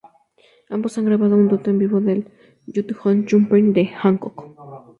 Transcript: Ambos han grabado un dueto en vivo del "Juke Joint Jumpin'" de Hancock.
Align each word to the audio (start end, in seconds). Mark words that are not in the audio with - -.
Ambos 0.71 0.97
han 0.97 1.05
grabado 1.05 1.35
un 1.35 1.47
dueto 1.47 1.69
en 1.69 1.77
vivo 1.77 2.01
del 2.01 2.25
"Juke 2.65 2.95
Joint 2.99 3.29
Jumpin'" 3.29 3.71
de 3.71 3.85
Hancock. 4.01 4.49